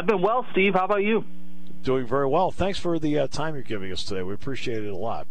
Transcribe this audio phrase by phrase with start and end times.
[0.00, 0.72] I've been well, Steve.
[0.72, 1.26] How about you?
[1.82, 2.50] Doing very well.
[2.50, 4.22] Thanks for the uh, time you're giving us today.
[4.22, 5.26] We appreciate it a lot.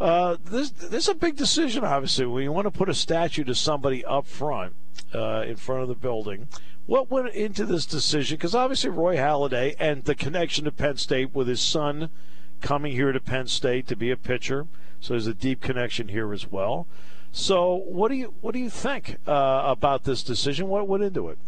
[0.00, 2.24] Uh, this this is a big decision, obviously.
[2.24, 4.72] When you want to put a statue to somebody up front,
[5.14, 6.48] uh, in front of the building,
[6.86, 8.38] what went into this decision?
[8.38, 12.08] Because obviously Roy Halladay and the connection to Penn State with his son
[12.62, 14.66] coming here to Penn State to be a pitcher,
[14.98, 16.86] so there's a deep connection here as well.
[17.32, 20.68] So, what do you what do you think uh, about this decision?
[20.68, 21.38] What went into it?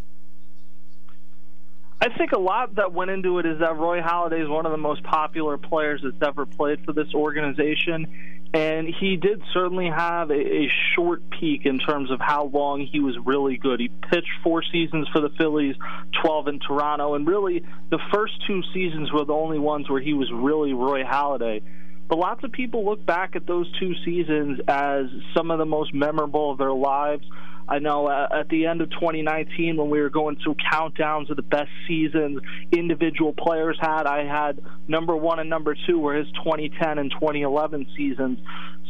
[2.03, 4.72] I think a lot that went into it is that Roy Halladay is one of
[4.72, 8.07] the most popular players that's ever played for this organization.
[8.54, 12.99] And he did certainly have a, a short peak in terms of how long he
[12.99, 13.81] was really good.
[13.81, 15.77] He pitched four seasons for the Phillies,
[16.22, 20.14] 12 in Toronto, and really the first two seasons were the only ones where he
[20.14, 21.63] was really Roy Halladay.
[22.11, 25.95] But lots of people look back at those two seasons as some of the most
[25.95, 27.25] memorable of their lives.
[27.69, 31.36] I know uh, at the end of 2019, when we were going through countdowns of
[31.36, 32.41] the best seasons
[32.73, 37.86] individual players had, I had number one and number two were his 2010 and 2011
[37.97, 38.41] seasons.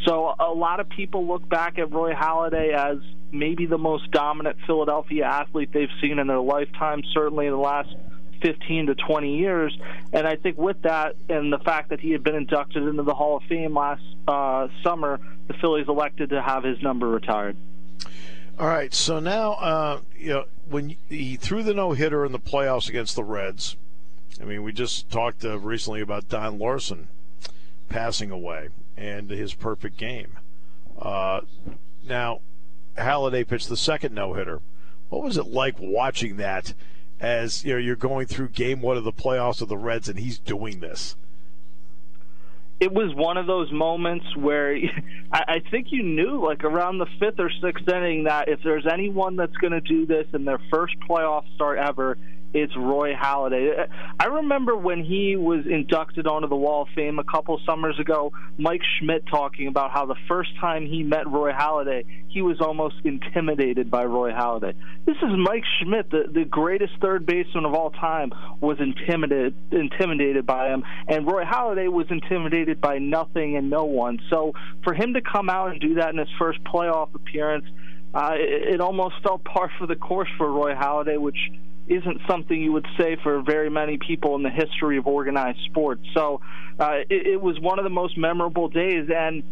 [0.06, 4.56] So a lot of people look back at Roy Halladay as maybe the most dominant
[4.66, 7.90] Philadelphia athlete they've seen in their lifetime, certainly in the last
[8.40, 9.76] 15 to 20 years.
[10.12, 13.14] And I think with that and the fact that he had been inducted into the
[13.14, 17.56] Hall of Fame last uh, summer, the Phillies elected to have his number retired.
[18.58, 22.38] All right, so now uh, you know when he threw the no hitter in the
[22.38, 23.76] playoffs against the Reds.
[24.40, 27.08] I mean, we just talked uh, recently about Don Larsen
[27.88, 30.38] passing away and his perfect game.
[31.00, 31.40] Uh,
[32.06, 32.40] now,
[32.96, 34.60] Halladay pitched the second no hitter.
[35.08, 36.74] What was it like watching that?
[37.20, 40.18] As you know, you're going through Game One of the playoffs of the Reds, and
[40.18, 41.16] he's doing this.
[42.80, 44.74] It was one of those moments where
[45.32, 48.86] I, I think you knew, like around the fifth or sixth inning, that if there's
[48.86, 52.16] anyone that's going to do this in their first playoff start ever,
[52.52, 53.86] it's Roy Halladay.
[54.18, 58.32] I remember when he was inducted onto the Wall of Fame a couple summers ago,
[58.58, 62.96] Mike Schmidt talking about how the first time he met Roy Halladay, he was almost
[63.04, 64.74] intimidated by Roy Halladay.
[65.06, 70.44] This is Mike Schmidt, the, the greatest third baseman of all time, was intimidated intimidated
[70.46, 74.18] by him, and Roy Halladay was intimidated by nothing and no one.
[74.28, 77.64] So for him to come out and do that in his first playoff appearance,
[78.12, 81.38] uh, it, it almost felt par for the course for Roy Halladay, which
[81.90, 86.02] isn't something you would say for very many people in the history of organized sports.
[86.14, 86.40] So
[86.78, 89.10] uh, it, it was one of the most memorable days.
[89.12, 89.42] And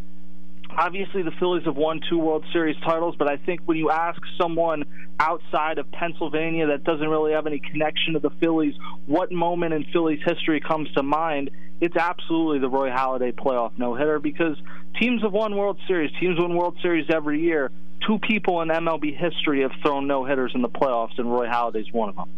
[0.70, 4.20] obviously the Phillies have won two World Series titles, but I think when you ask
[4.40, 4.84] someone
[5.18, 8.74] outside of Pennsylvania that doesn't really have any connection to the Phillies,
[9.06, 11.50] what moment in Phillies history comes to mind?
[11.80, 14.56] It's absolutely the Roy Halladay playoff no hitter because
[15.00, 16.12] teams have won World Series.
[16.20, 17.72] Teams win World Series every year
[18.06, 21.92] two people in MLB history have thrown no hitters in the playoffs, and Roy Halladay's
[21.92, 22.30] one of them.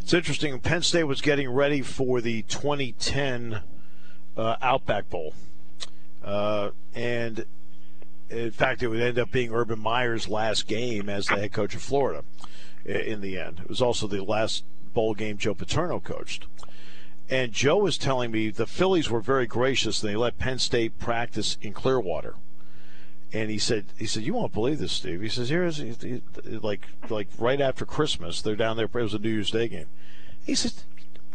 [0.00, 0.58] It's interesting.
[0.60, 3.60] Penn State was getting ready for the 2010
[4.36, 5.34] uh, Outback Bowl,
[6.24, 7.44] uh, and
[8.30, 11.74] in fact, it would end up being Urban Meyer's last game as the head coach
[11.74, 12.24] of Florida.
[12.84, 14.64] In the end, it was also the last
[14.94, 16.46] bowl game Joe Paterno coached.
[17.30, 20.00] And Joe was telling me the Phillies were very gracious.
[20.00, 22.34] They let Penn State practice in Clearwater
[23.32, 25.20] and he said, he said, you won't believe this, Steve.
[25.20, 25.82] He says, here's
[26.62, 28.86] like like right after Christmas, they're down there.
[28.86, 29.86] It was a New Year's Day game.
[30.44, 30.84] He says,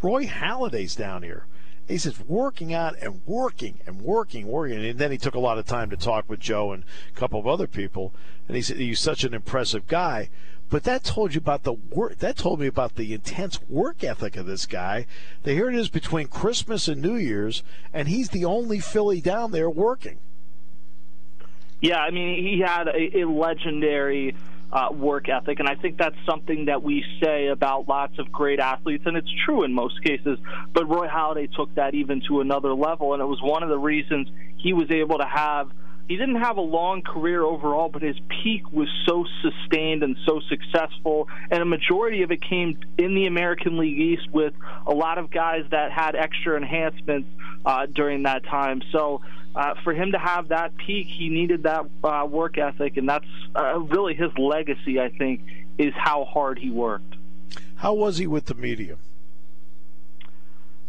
[0.02, 1.46] Roy Halladay's down here.
[1.86, 4.84] He says, working out and working and working, working.
[4.84, 6.84] And then he took a lot of time to talk with Joe and
[7.14, 8.14] a couple of other people.
[8.48, 10.30] And he said, he's such an impressive guy.
[10.70, 12.18] But that told you about the work.
[12.18, 15.06] That told me about the intense work ethic of this guy.
[15.42, 17.62] That here it is between Christmas and New Year's,
[17.92, 20.18] and he's the only Philly down there working.
[21.84, 24.34] Yeah, I mean, he had a, a legendary
[24.72, 28.58] uh, work ethic, and I think that's something that we say about lots of great
[28.58, 30.38] athletes, and it's true in most cases.
[30.72, 33.76] But Roy Halladay took that even to another level, and it was one of the
[33.78, 35.70] reasons he was able to have.
[36.08, 40.40] He didn't have a long career overall, but his peak was so sustained and so
[40.48, 44.52] successful, and a majority of it came in the American League East with
[44.86, 47.28] a lot of guys that had extra enhancements
[47.64, 48.82] uh, during that time.
[48.92, 49.22] So
[49.54, 53.26] uh, for him to have that peak, he needed that uh, work ethic, and that's
[53.54, 55.00] uh, really his legacy.
[55.00, 55.40] I think
[55.78, 57.14] is how hard he worked.
[57.76, 58.96] How was he with the media?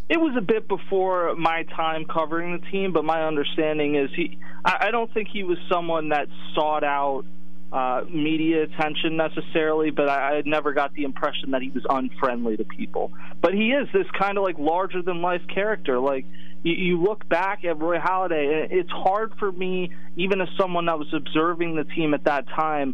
[0.07, 4.37] It was a bit before my time covering the team, but my understanding is he.
[4.63, 7.25] I, I don't think he was someone that sought out
[7.71, 12.57] uh, media attention necessarily, but I, I never got the impression that he was unfriendly
[12.57, 13.11] to people.
[13.41, 15.99] But he is this kind of like larger than life character.
[15.99, 16.25] Like
[16.63, 20.85] you, you look back at Roy Halladay, and it's hard for me, even as someone
[20.85, 22.93] that was observing the team at that time,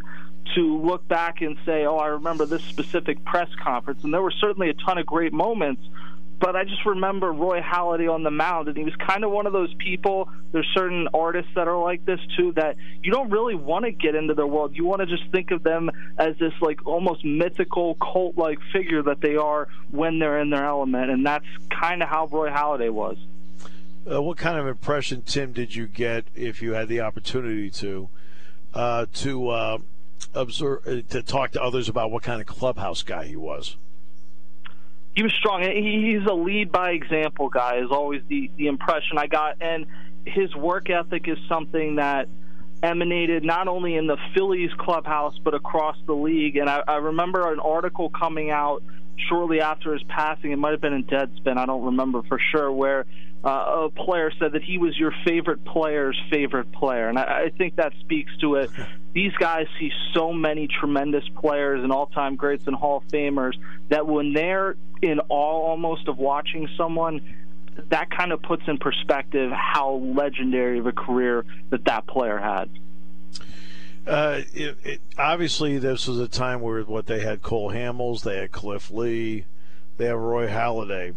[0.54, 4.02] to look back and say, oh, I remember this specific press conference.
[4.02, 5.82] And there were certainly a ton of great moments.
[6.42, 9.46] But I just remember Roy Halladay on the mound, and he was kind of one
[9.46, 10.28] of those people.
[10.50, 14.16] There's certain artists that are like this too, that you don't really want to get
[14.16, 14.74] into their world.
[14.74, 19.20] You want to just think of them as this like almost mythical cult-like figure that
[19.20, 23.18] they are when they're in their element, and that's kind of how Roy Halladay was.
[24.10, 28.08] Uh, what kind of impression, Tim, did you get if you had the opportunity to
[28.74, 29.78] uh, to uh,
[30.34, 33.76] observe uh, to talk to others about what kind of clubhouse guy he was?
[35.14, 35.62] He was strong.
[35.62, 37.76] He's a lead by example guy.
[37.76, 39.86] Is always the the impression I got, and
[40.24, 42.28] his work ethic is something that
[42.82, 46.56] emanated not only in the Phillies clubhouse but across the league.
[46.56, 48.82] And I, I remember an article coming out
[49.28, 50.52] shortly after his passing.
[50.52, 51.56] It might have been in Deadspin.
[51.56, 53.06] I don't remember for sure where
[53.44, 57.52] uh, a player said that he was your favorite player's favorite player, and I, I
[57.56, 58.70] think that speaks to it.
[59.14, 63.52] These guys see so many tremendous players and all-time greats and Hall of Famers
[63.90, 67.20] that when they're in awe almost of watching someone,
[67.90, 72.70] that kind of puts in perspective how legendary of a career that that player had.
[74.06, 78.36] Uh, it, it, obviously, this was a time where what they had Cole Hamels, they
[78.36, 79.44] had Cliff Lee,
[79.96, 81.14] they have Roy Halladay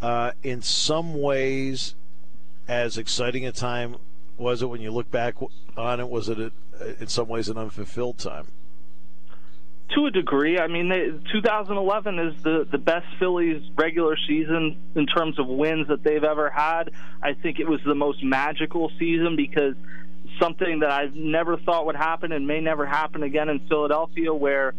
[0.00, 1.94] uh, in some ways,
[2.66, 3.96] as exciting a time
[4.36, 5.34] was it when you look back
[5.76, 6.08] on it?
[6.08, 6.52] Was it a,
[7.00, 8.46] in some ways an unfulfilled time?
[9.96, 15.06] To a degree, I mean, they, 2011 is the the best Phillies regular season in
[15.06, 16.90] terms of wins that they've ever had.
[17.22, 19.74] I think it was the most magical season because
[20.40, 24.74] something that I've never thought would happen and may never happen again in Philadelphia, where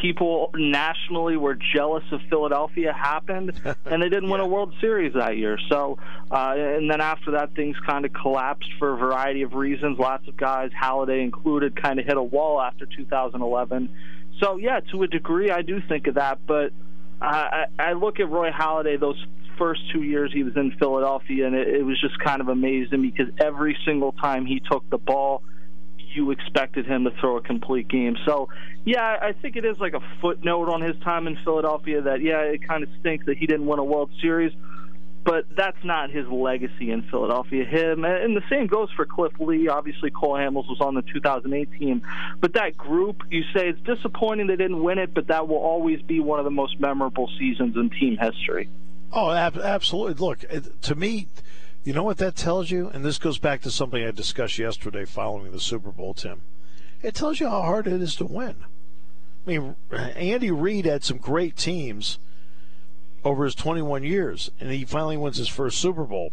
[0.00, 3.52] people nationally were jealous of Philadelphia happened,
[3.84, 4.32] and they didn't yeah.
[4.32, 5.58] win a World Series that year.
[5.68, 5.98] So,
[6.30, 9.98] uh, and then after that, things kind of collapsed for a variety of reasons.
[9.98, 13.88] Lots of guys, Halladay included, kind of hit a wall after 2011.
[14.40, 16.38] So, yeah, to a degree, I do think of that.
[16.46, 16.72] But
[17.24, 19.22] I, I look at Roy Halladay those
[19.58, 23.02] first two years he was in Philadelphia, and it, it was just kind of amazing
[23.02, 25.42] because every single time he took the ball
[26.14, 28.16] you expected him to throw a complete game.
[28.24, 28.48] So,
[28.84, 32.40] yeah, I think it is like a footnote on his time in Philadelphia that, yeah,
[32.40, 34.52] it kind of stinks that he didn't win a World Series,
[35.24, 37.64] but that's not his legacy in Philadelphia.
[37.64, 39.68] Him, and the same goes for Cliff Lee.
[39.68, 42.02] Obviously, Cole Hamels was on the 2008 team,
[42.40, 46.02] but that group, you say it's disappointing they didn't win it, but that will always
[46.02, 48.68] be one of the most memorable seasons in team history.
[49.12, 50.14] Oh, absolutely.
[50.14, 50.44] Look,
[50.82, 51.28] to me,
[51.84, 52.88] you know what that tells you?
[52.88, 56.42] And this goes back to something I discussed yesterday following the Super Bowl, Tim.
[57.02, 58.64] It tells you how hard it is to win.
[59.46, 62.18] I mean, Andy Reid had some great teams
[63.24, 66.32] over his 21 years, and he finally wins his first Super Bowl.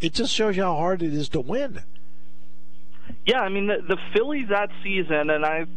[0.00, 1.82] It just shows you how hard it is to win.
[3.26, 5.68] Yeah, I mean, the, the Phillies that season, and I've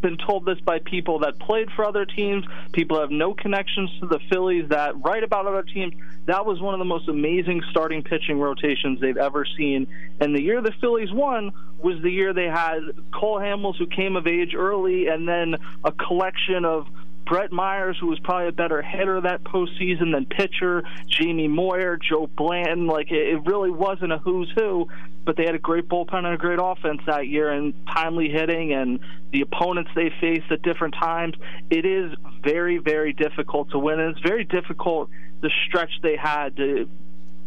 [0.00, 4.06] been told this by people that played for other teams, people have no connections to
[4.06, 5.94] the Phillies that write about other teams.
[6.26, 9.86] That was one of the most amazing starting pitching rotations they've ever seen.
[10.20, 12.80] And the year the Phillies won was the year they had
[13.12, 16.86] Cole Hamels, who came of age early, and then a collection of
[17.26, 22.28] Brett Myers, who was probably a better hitter that postseason than pitcher, Jamie Moyer, Joe
[22.28, 22.86] Blanton.
[22.86, 24.88] Like it, really wasn't a who's who,
[25.24, 28.72] but they had a great bullpen and a great offense that year, and timely hitting,
[28.72, 29.00] and
[29.32, 31.34] the opponents they faced at different times.
[31.68, 32.12] It is
[32.42, 36.88] very, very difficult to win, and it's very difficult the stretch they had to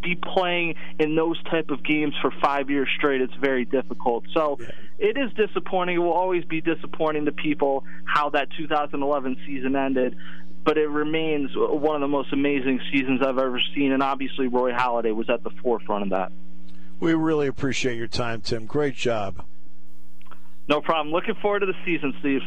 [0.02, 3.22] be playing in those type of games for five years straight.
[3.22, 4.26] It's very difficult.
[4.34, 4.68] So yeah.
[4.98, 5.96] it is disappointing.
[5.96, 10.18] It will always be disappointing to people how that 2011 season ended.
[10.64, 14.72] But it remains one of the most amazing seasons I've ever seen, and obviously Roy
[14.72, 16.32] Halladay was at the forefront of that.
[17.00, 18.66] We really appreciate your time, Tim.
[18.66, 19.46] Great job.
[20.68, 21.14] No problem.
[21.14, 22.42] Looking forward to the season, Steve.